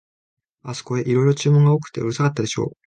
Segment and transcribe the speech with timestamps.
[0.63, 2.71] あすこへ、いろいろ注文が多くてうるさかったでしょう、